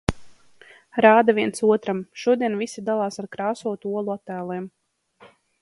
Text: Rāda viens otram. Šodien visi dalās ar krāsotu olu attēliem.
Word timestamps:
Rāda 1.05 1.35
viens 1.39 1.63
otram. 1.67 2.01
Šodien 2.23 2.57
visi 2.63 2.85
dalās 2.89 3.23
ar 3.25 3.31
krāsotu 3.37 3.95
olu 4.01 4.19
attēliem. 4.19 4.71